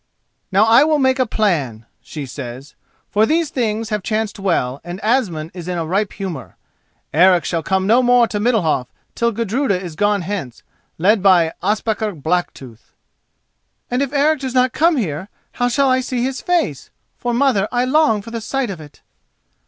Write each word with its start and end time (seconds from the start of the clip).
"Now 0.51 0.63
I 0.65 0.83
will 0.83 0.97
make 0.97 1.19
a 1.19 1.27
plan," 1.27 1.85
she 2.01 2.25
says, 2.25 2.73
"for 3.11 3.27
these 3.27 3.51
things 3.51 3.89
have 3.89 4.01
chanced 4.01 4.39
well 4.39 4.81
and 4.83 4.99
Asmund 5.03 5.51
is 5.53 5.67
in 5.67 5.77
a 5.77 5.85
ripe 5.85 6.13
humour. 6.13 6.55
Eric 7.13 7.45
shall 7.45 7.61
come 7.61 7.85
no 7.85 8.01
more 8.01 8.27
to 8.29 8.39
Middalhof 8.39 8.87
till 9.13 9.31
Gudruda 9.31 9.79
is 9.79 9.95
gone 9.95 10.23
hence, 10.23 10.63
led 10.97 11.21
by 11.21 11.53
Ospakar 11.61 12.13
Blacktooth." 12.19 12.93
"And 13.91 14.01
if 14.01 14.11
Eric 14.11 14.39
does 14.39 14.55
not 14.55 14.73
come 14.73 14.97
here, 14.97 15.29
how 15.51 15.67
shall 15.67 15.89
I 15.89 15.99
see 15.99 16.23
his 16.23 16.41
face? 16.41 16.89
for, 17.19 17.31
mother, 17.31 17.67
I 17.71 17.85
long 17.85 18.23
for 18.23 18.31
the 18.31 18.41
sight 18.41 18.71
of 18.71 18.81
it." 18.81 19.01